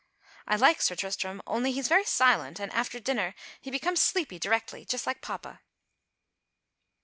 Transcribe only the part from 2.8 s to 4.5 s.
dinner he becomes sleepy